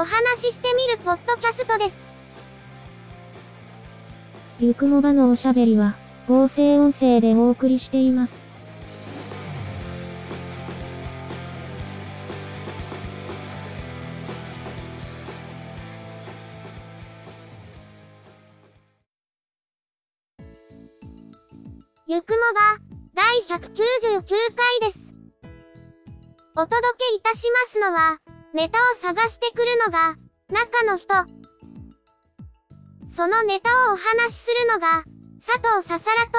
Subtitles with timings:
[0.00, 1.96] お話ししてみるポッドキャストです。
[4.60, 5.96] ゆくもばのおしゃべりは、
[6.28, 8.46] 合成音声でお送りしています。
[22.06, 22.78] ゆくもば、
[23.14, 24.22] 第199
[24.80, 25.00] 回です。
[26.54, 28.20] お届けいたしますのは、
[28.58, 30.16] ネタを探してくるのが、
[30.52, 31.14] 中の人。
[33.08, 35.04] そのネタをお話しするのが、
[35.40, 36.32] 佐藤ささらと、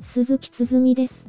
[0.00, 1.28] 鈴木つづみです。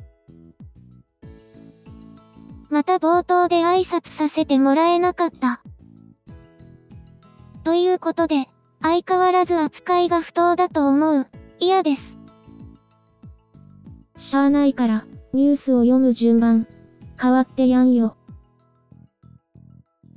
[2.72, 5.62] また冒頭で挨拶させてもらえなかった。
[7.64, 8.48] ということで、
[8.82, 11.28] 相変わらず扱いが不当だと思う。
[11.60, 12.18] 嫌です。
[14.18, 16.66] しゃあないから、ニュースを読む順番、
[17.22, 18.18] 変わってやんよ。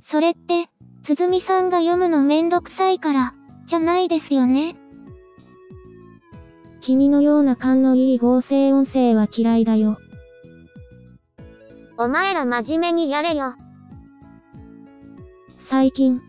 [0.07, 0.69] それって、
[1.01, 3.33] つづみさんが読むのめんどくさいから、
[3.65, 4.75] じゃないですよね？
[6.79, 9.97] 君のような勘のいい合成音声は嫌いだよ。
[11.97, 13.55] お前ら真面目にやれよ。
[15.57, 16.21] 最近、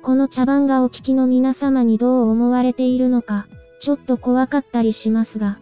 [0.00, 3.48] この茶番がお聞きの皆様にどう思われているのか、
[3.80, 5.58] ちょっと怖かったりしますが。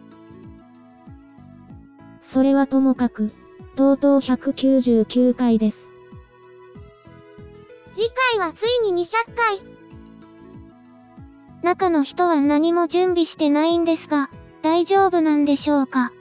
[2.21, 3.31] それはともかく、
[3.75, 5.89] とうとう199回です。
[7.93, 9.61] 次回はついに200回。
[11.61, 14.29] 中の人は何も準備してないんですが、
[14.63, 16.11] 大丈夫なんでしょうか？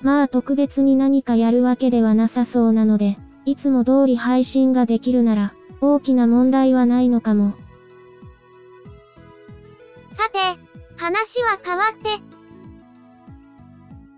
[0.00, 7.54] まあ特別に何かやるわけではなさそうなので、いつも通り配信ができるなら、大きな問題はないのかも。
[10.12, 10.38] さて、
[10.96, 12.08] 話は変わって。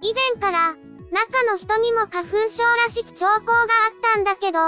[0.03, 0.77] 以前から、
[1.11, 3.69] 中の人にも花粉症らしき兆候があっ
[4.15, 4.59] たんだけど、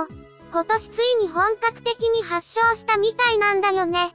[0.52, 4.14] 今年ついに本格的に発症したみたいなんだよね。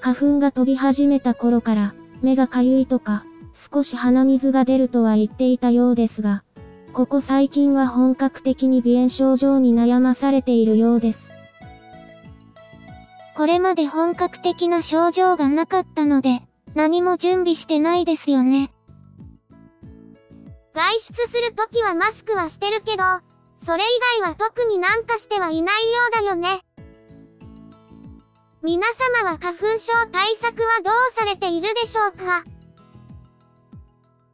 [0.00, 6.42] 花粉が飛び始めた頃から、目がかゆいとか、少し鼻水が出るとは言っていたようですが、
[6.92, 11.32] ここ最近は本格的に鼻炎症状に悩まされているようです。
[13.36, 16.42] これまで本格的な症状がなかったので、
[16.74, 18.72] 何も準備してないですよね。
[20.74, 23.02] 外出するときはマスクはしてるけど、
[23.70, 23.86] それ以
[24.20, 26.62] 外は特になんかしてはいないようだよね。
[28.64, 28.84] 皆
[29.22, 32.44] 様は花粉症対策はどうされているでしょうか？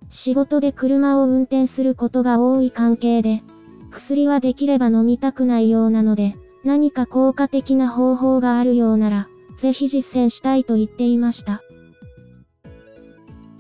[0.09, 3.43] 仕事で車を運転することが多い関係で、
[3.91, 11.61] 薬はできれば飲みたくないようなので、何か効果的な方法があるようなら、ぜひ実践したいと言っていました。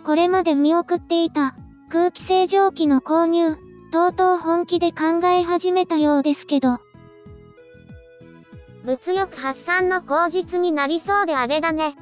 [0.06, 1.54] これまで見送っていた
[1.90, 3.58] 空気清浄機の購入、
[3.90, 6.80] とうとう本気で考え始めたようですけど、
[8.84, 11.96] 物欲発散の口実になりそうであれだね。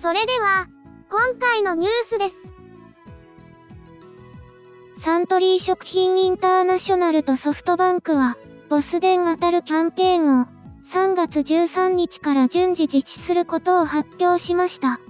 [0.00, 0.66] それでは、
[1.08, 2.36] 今回のニュースです。
[4.96, 8.36] サントリー食品インターナショナルとソフトバンクは、
[8.68, 10.46] ボス電当たるキャンペーンを
[10.84, 15.00] 3月13日から順次実施することを発表しました。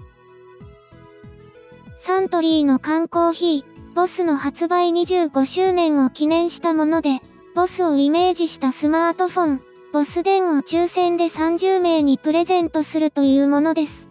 [1.97, 7.21] サントリーの缶コーヒー、ボスの発売25周年を記念したもので、
[7.55, 9.61] ボスをイメージしたスマートフォン、
[9.93, 14.09] ボス電を抽選で30名にプレゼントするというものです。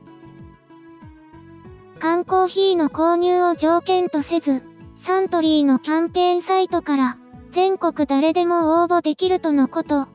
[2.00, 4.64] 缶コーヒーの購入を条件とせず、
[4.96, 7.18] サントリーのキャンペーンサイトから、
[7.52, 10.08] 全国誰でも応募できるとのこと。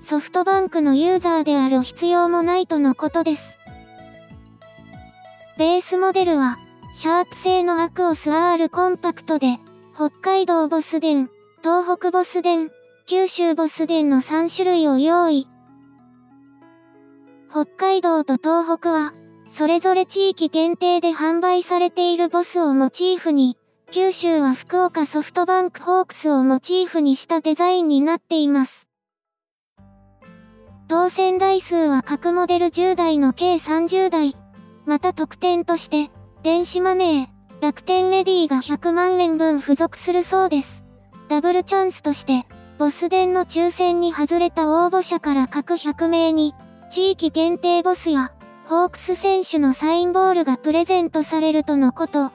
[0.00, 3.58] ソフトバンクのユーザーである必要もないとのことです。
[5.58, 6.58] ベースモデルは、
[6.94, 9.58] シャープ製のアクオス R コンパクトで、
[9.94, 11.28] 北海道ボス電、
[11.62, 12.70] 東北ボス電、
[13.06, 15.46] 九州ボス電の3種類を用意。
[17.50, 19.12] 北海道と東北は、
[19.48, 23.58] それぞれ地域限定で販売されているボスをモチーフに、
[23.90, 28.89] 九州は福岡ソフトバンクホークスをモチーフにしたデザインになっています。
[30.90, 34.34] 当選台数は各モデル10台の計30台。
[34.86, 36.10] また特典として、
[36.42, 40.84] 電子マネー、楽天レディが100万円分付属するそうです。
[41.28, 42.44] ダブルチャンスとして、
[42.76, 46.56] ボス電の抽選に外れた応募者から各100名に、
[46.90, 48.32] 地域限定ボスや、
[48.64, 52.32] ホークス選手のサインボールがプレゼントされるとのこと。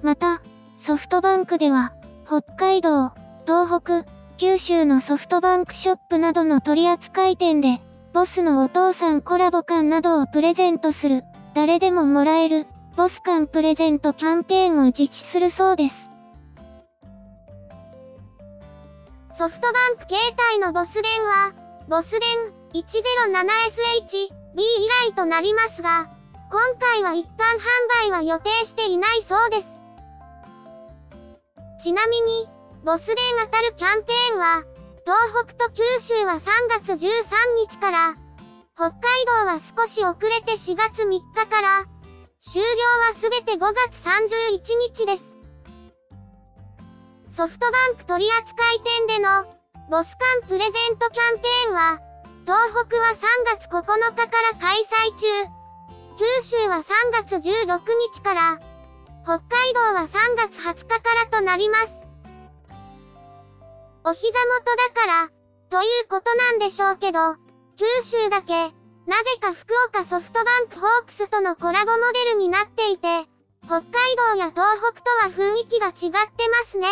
[0.00, 0.40] また、
[0.78, 1.92] ソフトバンクでは、
[2.26, 3.12] 北海道、
[3.44, 4.06] 東北、
[4.38, 7.80] 九州のソフトバンクショップなどの取扱店で、
[8.12, 11.24] ボスのお父さんコラボ缶などをプレゼントする、
[11.54, 12.66] 誰でももらえる、
[12.96, 16.10] ボス缶プレゼントキャンペーンを実施するそうです。
[19.38, 20.18] ソフトバンク携
[20.52, 21.54] 帯のボス電は、
[21.88, 22.20] ボス電
[22.74, 26.10] 107SH B 以来となりますが、
[26.50, 27.30] 今回は一般
[28.02, 29.68] 販売は予定していないそうです。
[31.78, 32.55] ちなみに、
[32.86, 34.62] ボス電当たるキャンペーンは、
[35.02, 37.08] 東北と九州は3月13
[37.68, 38.14] 日から、
[38.76, 41.84] 北海道は少し遅れて4月3日から、
[42.40, 42.68] 終了
[43.10, 44.62] はすべて5月31
[44.94, 45.24] 日です。
[47.28, 48.54] ソフトバンク取扱
[49.08, 49.46] 店での、
[49.90, 51.98] ボスカンプレゼントキャンペーンは、
[52.44, 55.26] 東北は3月9日から開催中、
[56.16, 57.80] 九州は3月16
[58.14, 58.60] 日から、
[59.24, 62.05] 北海道は3月20日からとなります。
[64.08, 65.28] お膝元だから、
[65.68, 67.18] ということなんでしょうけど、
[67.74, 68.72] 九州だけ、なぜ
[69.40, 73.26] か福岡ソフトバンクホークスとのコラボモデルになっていて、
[73.64, 73.90] 北海
[74.30, 76.86] 道や東北とは雰囲気が違ってますね。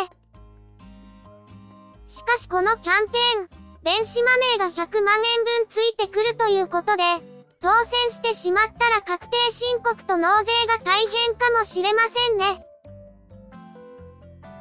[2.08, 3.48] しかしこのキャンペーン、
[3.84, 7.04] 電子マネーが100万円分ついてくるということで、
[7.60, 12.66] 当選してしまったら確定申告と納税が大変かもしれませんね。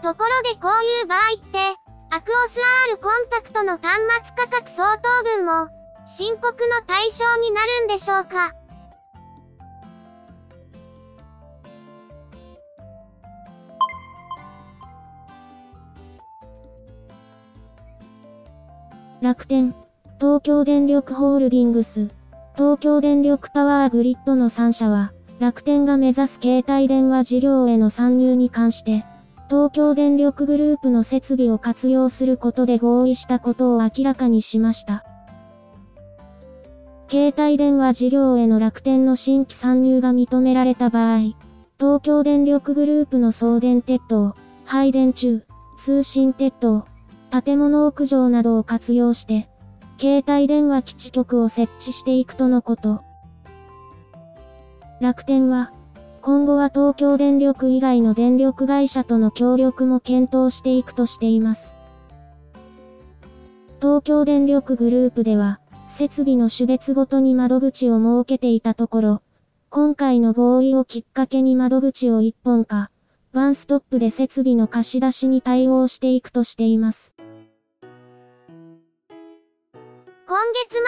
[0.04, 1.83] ところでこういう場合って、
[2.15, 2.60] アクオス
[2.92, 5.68] R コンタクトの端末価格相当分も、
[6.06, 6.54] 申告の
[6.86, 8.54] 対象になるんでしょうか？
[19.19, 19.74] 楽天、
[20.19, 22.12] 東京電力ホールディングス、
[22.56, 29.04] 東京電力パワーグリッドの3社は、楽天が目指す携帯電話事業への参入に関して、
[29.54, 35.06] 東京電力グループの設備を活用することで合意したことを明らかにしました。
[37.08, 41.36] 携帯電話事業への楽天の新規参入が認められた場合、
[41.80, 44.36] 東京電力グループの送電鉄塔、
[44.66, 45.44] 配電中、
[45.78, 46.88] 通信鉄塔、
[47.30, 49.48] 建物屋上などを活用して、
[50.00, 53.04] 携帯電話基地局を設置していくとのこと。
[55.00, 55.74] 楽天は、
[56.25, 61.74] 今後は東京電力以外の電力会社との協力も検討していくとしています。
[63.81, 65.60] 東京電力グループでは、
[65.90, 69.22] 設備の種別ごとに窓口を設けていたところ、
[69.70, 72.90] 今回の合意をきっかけに窓口を1本か、
[73.34, 77.14] ワンストップで設備の貸し出しに対応していくとしています。
[80.25, 80.86] 今月末に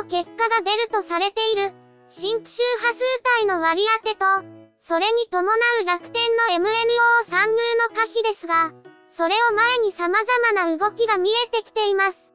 [0.00, 1.74] も結果が出るとされている、
[2.06, 3.02] 新規周波数
[3.40, 4.55] 帯の割り当てと、
[4.86, 5.42] それに伴
[5.82, 7.56] う楽天の MNO 参入
[7.90, 8.70] の可否ですが、
[9.10, 12.30] それを前に様々な動きが見えてきています。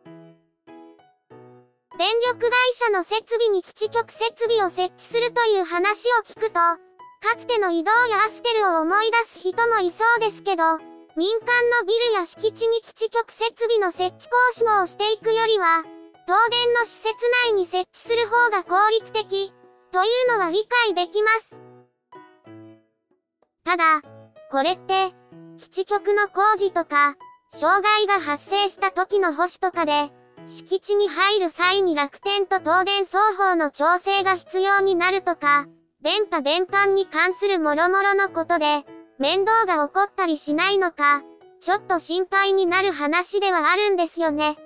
[1.97, 6.77] 電力会社の設備に基地局設備を設置するという話を聞くと、か
[7.37, 10.77] つての移動やアステルを思い出す人もいそうですけど、
[11.15, 15.85] 民間のビルや敷地に基地局設備の設置交渉をしていくよりは、
[16.27, 17.15] 東電の施設
[17.47, 19.53] 内に設置する方が効率的、
[19.93, 21.70] というのは理解できます。
[23.63, 24.01] ただ、
[24.51, 25.13] これって、
[25.57, 27.15] 基地局の工事とか、
[27.51, 30.11] 障害が発生した時の保守とかで、
[30.47, 35.67] 敷地に入る際に楽天と東電双方の調整が必要になるとか、
[36.01, 38.85] 電波電管に関する諸々のことで、
[39.19, 41.21] 面倒が起こったりしないのか、
[41.59, 44.57] ちょっと心配になる話ではあるんですよね。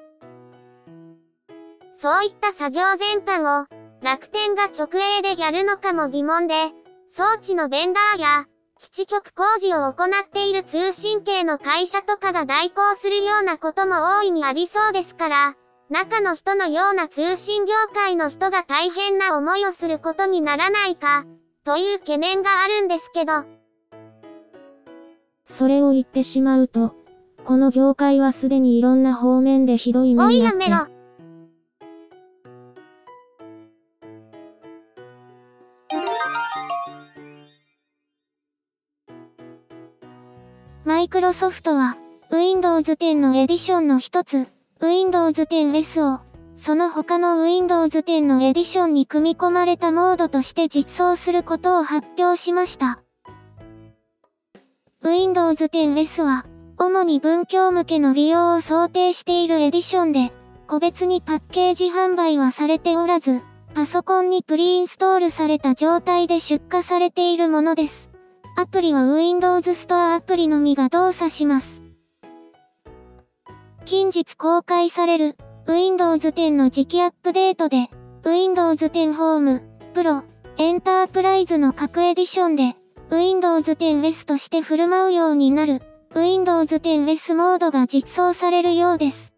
[1.93, 3.67] そういった作業全般を、
[4.01, 4.87] 楽天が直
[5.17, 6.71] 営でやるのかも疑問で、
[7.09, 8.45] 装置のベンダーや、
[8.85, 15.55] 基地局工事を行っている通信系の会社とかが代行するようなことも大いにありそうですから、
[15.89, 21.25] 中の人のような通信業界の人が大変な思いをすることにならないか、
[21.63, 23.45] という懸念があるんですけど。
[25.47, 26.93] それを言ってしまうと、
[27.43, 30.29] この業界はすでにいろんな方面でひどい目に。
[30.29, 30.94] おいやめろ。
[41.05, 41.97] イクロソフトは、
[42.31, 44.47] Windows 10のエディションの一つ、
[44.81, 46.21] Windows 10S を、
[46.55, 53.03] その他の Windows 10のエディションに組み込まれたモードとして実装することを発表しました。
[55.03, 56.47] Windows 10S は、
[56.79, 60.33] 主に文教向けの利用を想定しているエディションで、
[60.67, 63.43] 個別にパッケージ販売はされておらず、
[63.75, 68.14] パソコンにプリインストールされた状態で出荷されているものです。
[68.57, 71.81] アプリは Windows Store アプリのみが動作します。
[73.83, 75.35] 近日公開される
[75.67, 77.89] Windows 10の次期アップデートで
[78.23, 79.61] Windows 10 Home、
[79.93, 80.23] Pro、
[80.55, 82.77] Enterprise の各エディションで
[83.11, 85.81] Windows 10S として振る舞うようになる
[86.15, 89.33] Windows 10S モードが実装されるようです。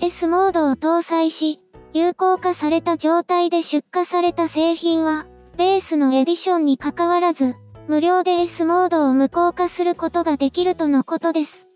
[0.00, 1.60] S モードを搭載し、
[1.94, 7.54] 有効化された状態で出荷された製品は、ベースのエディションに関わらず、
[7.88, 11.68] 無料で S モードを無効化することができるとのことです。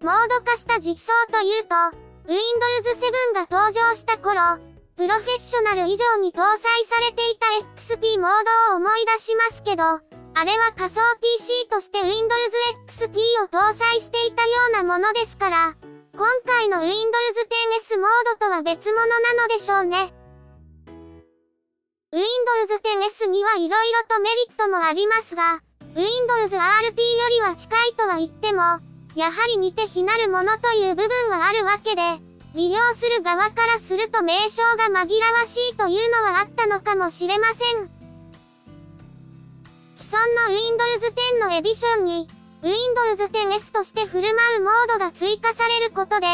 [0.00, 1.74] モード化した実装というと、
[2.26, 2.40] Windows
[3.32, 4.60] 7が登場した頃、
[4.96, 7.46] プロフェッショナル以上に搭載されていた
[7.82, 8.30] XP モー
[8.68, 11.00] ドを思い出しますけど、あれは仮想
[11.38, 12.22] PC として Windows
[12.86, 15.74] XP を搭載していたようなものですから、
[16.16, 16.94] 今回の Windows
[17.88, 20.14] 10S モードとは別物なのでしょうね。
[22.34, 25.60] Windows 10S には色々とメリットもありますが、
[25.94, 28.60] Windows RT よりは近いとは言っても、
[29.14, 32.02] やはり似て非なるものという部分はあるわけで、
[32.54, 37.90] 利用する側からすると名称が紛らわしいというのはあったのかもしれません。
[39.94, 41.06] 既存の Windows
[41.38, 42.28] 10のエディションに、
[42.62, 46.26] Windows 10S として振る舞うモードが追加されることで、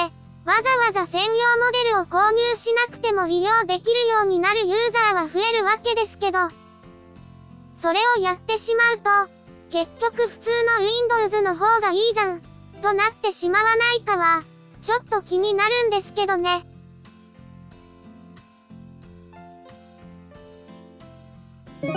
[0.44, 0.70] わざ
[1.00, 6.38] わざ専用モデルを購入しなくても利用できるようになるユーザーは増えるわけですけど、
[7.80, 9.30] それをやってしまうと、
[9.70, 10.84] 結局普通の
[11.20, 12.40] Windows の方がいいじゃん、
[12.82, 14.42] となってしまわないかは、
[14.80, 16.66] ちょっと気になるんですけどね。
[21.82, 21.92] 今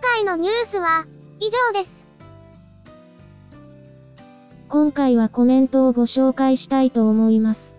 [0.00, 1.06] 回のニュースは
[1.40, 2.03] 以上です。
[4.68, 7.74] 今回はコメントをご紹介したいと思います。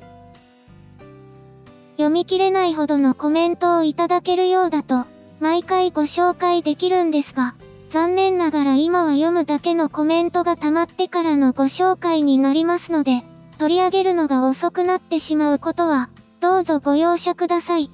[1.97, 5.05] 読み切れないほどのコメントをいただけるようだと、
[5.39, 7.55] 毎回ご紹介できるんですが、
[7.89, 13.23] 残念ながら今は読むだけのコメントが溜まってからのご紹介になりますので、
[13.57, 16.09] 取り上げるのが遅くなってしまうことは、
[16.41, 17.89] どうぞご容赦ください。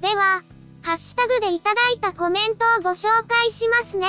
[0.00, 0.42] では、
[0.82, 4.06] ハッシュタグでいただいたコメントをご紹介しますね。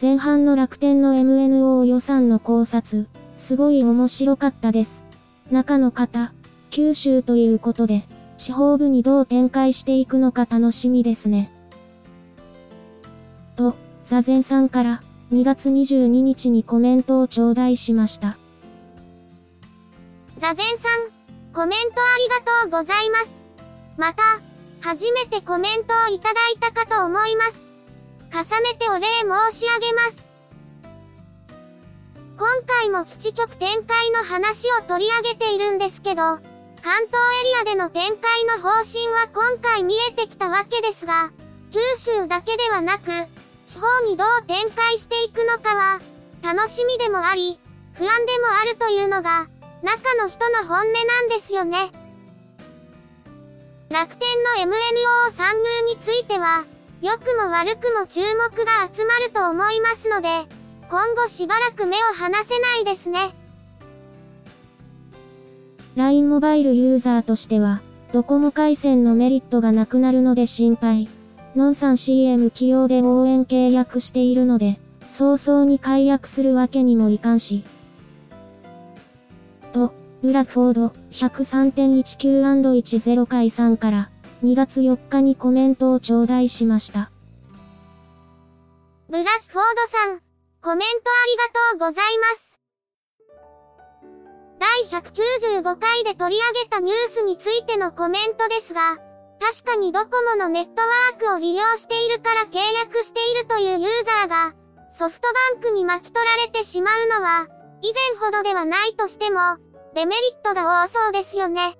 [0.00, 5.04] 前半の楽天の MNO 予算の考察、すごい面白かったです。
[5.50, 6.32] 中の方、
[6.70, 8.04] 九州ということで、
[8.36, 11.50] 地方部にどう展開していくのか楽しみですね。
[13.56, 13.74] と、
[14.04, 15.02] 座禅さんから
[15.32, 18.36] 2月22日にコメントを頂戴しました。
[20.38, 21.10] 座禅さん、
[21.52, 23.30] コメントありがとうございます。
[23.96, 24.22] また、
[24.80, 27.67] 初めてコメントをいただいたかと思います。
[28.30, 29.06] 重ねてお礼
[29.50, 30.28] 申し上げます。
[32.38, 36.22] 今回も基地局展開の話を取り上げているんですけど、
[36.82, 41.30] 関東エリアでの展開の方針は今回見えてきたわけですが、
[41.72, 43.10] 九州だけではなく、
[43.66, 46.00] 地方にどう展開していくのかは、
[46.42, 47.58] 楽しみでもあり、
[47.94, 49.48] 不安でもあるというのが、
[49.82, 51.90] 中の人の本音なんですよね。
[53.90, 56.64] 楽天の MNO 参入については、
[57.00, 58.26] 良くも悪くも注目
[58.64, 60.28] が集まると思いますので、
[60.90, 63.36] 今後しばらく目を離せないですね。
[65.94, 67.80] LINE モバイルユーザーとしては、
[68.12, 71.08] ドコモ回線のメリットがなくなるので心配。
[71.54, 77.62] ノンさん CM 起用で応援契約しているので、早々に解約するわけにもいかんし。
[79.72, 84.10] と、ブラフォード 103.19&10 回さんから
[84.44, 87.10] 2月4日にコメントを頂戴しました。
[89.08, 90.20] ブラッフォードさん、
[90.62, 91.36] コメントあり
[91.78, 92.48] がとうございます。
[94.60, 98.98] 第195回で取り上げたニュースについてのコメントですが、
[99.40, 104.54] 確かにドコモのネットワークを利用しているから契約しているというユーザーが、
[104.92, 107.46] ソフトバンクに巻き取られてしまうのは、
[107.82, 109.40] 以前ほどではないとしても、
[109.94, 111.78] デメリットが多そうですよね。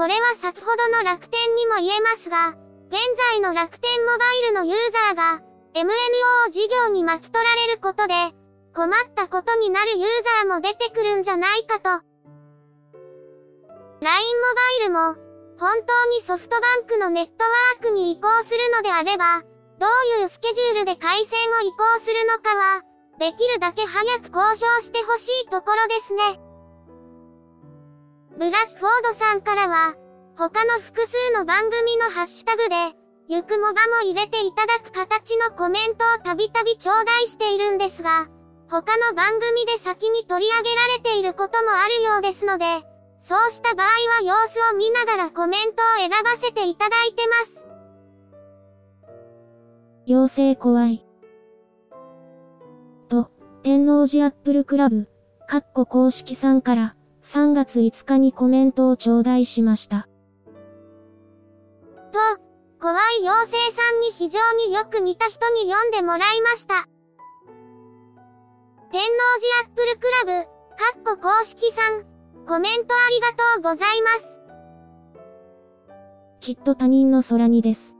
[0.00, 2.56] これは先ほどの楽天にも言えますが、
[2.88, 2.96] 現
[3.34, 5.42] 在の楽天モバイルのユーザーが、
[5.74, 8.14] MNO 事業に巻き取られることで、
[8.74, 10.08] 困ったことになるユー
[10.40, 12.02] ザーも出てくるんじゃないかと。
[14.00, 14.16] LINE モバ
[14.80, 14.98] イルも、
[15.60, 19.42] 本当にソフトバンクのネットワークに移行するのであれば、
[19.78, 19.86] ど
[20.18, 22.80] ういうスケジュールで回線を移行するのかは、
[23.18, 26.49] できるだけ早く公表してほしいところですね。
[28.40, 29.96] ブラッフォードさんからは、
[30.34, 32.96] 他の複数の番組のハッシュタグで、
[33.28, 38.28] ゆくもばも入れていただく形のコメントをたびたび頂戴しているんですが、
[38.70, 42.64] 他の番組で先に取り上げられていることもあるようですので、
[43.20, 43.92] そうした場合は
[44.24, 47.66] 様子を見ながらコメントを選ばせていただいてます。
[50.06, 51.04] 妖精怖い。
[53.10, 53.30] と、
[53.62, 55.10] 天王寺アップルクラブ、
[55.46, 60.08] カッコ公式さんから3月5日にコメントを頂戴しました。
[62.12, 62.18] と、
[62.80, 66.88] 怖い妖精さんに非常によく似た人に読んでもらいました。
[68.90, 70.48] 天王寺アップルクラブ、
[71.04, 72.04] カッコ公式さん、
[72.46, 74.40] コメントありがとうございます。
[76.40, 77.94] きっと他人の空にです。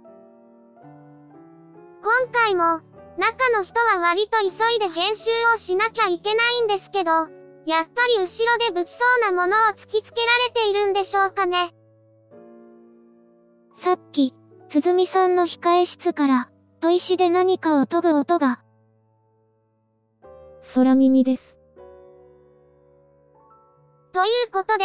[2.03, 2.81] 今回も、
[3.19, 7.29] 中の人は割と急いで編集をしなきゃいけないんですけど、
[7.67, 11.75] やっぱり後ろでぶちそうなものを突きつけられているんでしょうかね。
[13.75, 14.35] さっき、
[14.69, 16.51] つづみさんの控え室から、
[16.81, 18.63] 砥石で何かを研ぐ音が。
[20.75, 21.59] 空耳です。
[24.13, 24.85] ということで、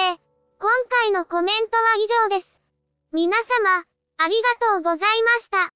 [0.59, 0.69] 今
[1.03, 2.59] 回のコメントは以上です。
[3.11, 3.83] 皆様、
[4.17, 5.74] ありがとうございました。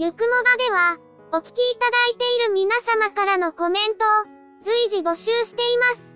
[0.00, 0.96] ゆくもばでは、
[1.32, 6.14] お聞きいただいている皆様からのコメントを随時募集しています。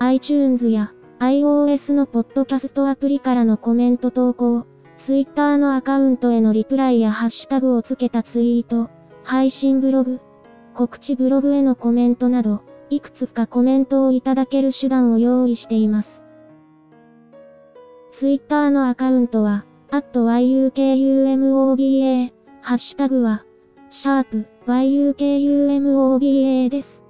[0.00, 4.66] iTunes や iOS のポッドキャストアプリからのコメント投稿、
[4.98, 8.90] Twitter のアカウントへのリプライやハッシュタグをつけたツイート、
[9.22, 10.18] 配信ブログ、
[10.74, 16.24] 告知ブログへのコメントなど、いくつかコメントをいただける手段を用意しています。
[18.10, 23.44] Twitter のアカウントは、アット yukumoba ハッシュタグは、
[23.90, 27.02] シャープ yukumoba です。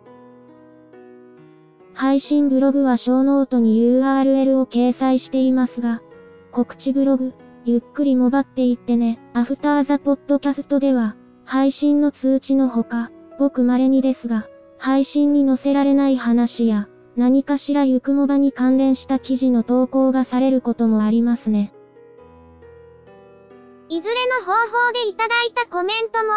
[1.94, 6.02] 配信ブログは show note に URL を掲載していますが、
[6.50, 21.72] 告知ブログ、ゆっくりもばっていってね、 After the Podcast では、配信の通知のほか、ごく稀にですが、配信に載せられない話や、何かしらゆくもばに関連した記事の投稿がされることもありますね。
[23.92, 24.52] いずれの方
[24.86, 26.32] 法でいただいたコメントも、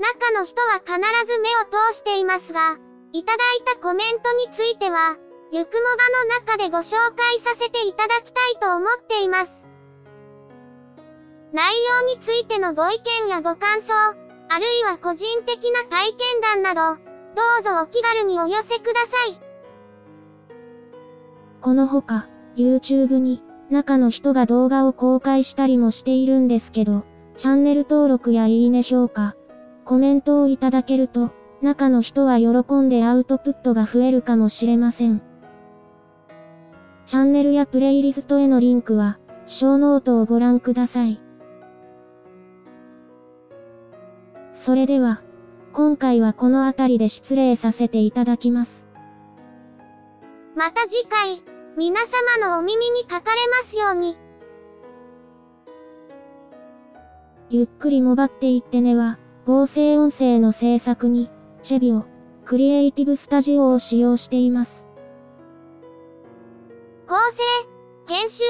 [0.00, 0.96] 中の人は必
[1.28, 2.78] ず目を通していますが、
[3.12, 5.18] いただいたコメントについては、
[5.52, 9.52] ゆくもばの中でご紹介させていただきたいと思っています。
[11.52, 13.92] 内容についてのご意見やご感想、
[14.48, 16.96] あるいは個人的な体験談など、
[17.36, 19.38] どうぞお気軽にお寄せください。
[21.60, 23.42] このほか、YouTube に、
[23.74, 27.04] 中の人が動画を公開したりもしているんですけど、
[27.36, 29.34] チャンネル登録やいいね評価、
[29.84, 35.22] コメントをいただけると、中の人は喜んでアウトプットが増えるかもしれません。
[37.04, 41.20] チャンネルやプレイリストへのリンクは、 show note をご覧ください。
[44.52, 45.20] それでは、
[45.72, 48.86] 今回はこの辺りで失礼させていただきます。
[50.54, 51.53] また次回。
[51.76, 54.16] 皆様のお耳にかかれますように。
[57.50, 61.30] ゆっくりもばっていってねは、合成音声の制作に、
[61.62, 62.06] チェビオ、
[62.44, 64.86] クリエイティブスタジオを使用しています。
[67.08, 67.42] 構成、
[68.06, 68.44] 編集、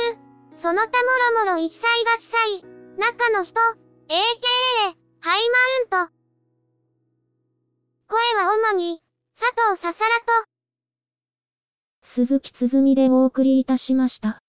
[0.55, 1.03] その他
[1.39, 2.63] もろもろ一切が地裁、
[2.99, 5.41] 中の人、AKA、ハイ
[5.89, 6.13] マウント。
[8.07, 9.01] 声は主に、
[9.41, 10.54] 佐藤ささらと、
[12.07, 14.44] 鈴木つづみでお送りいたしました。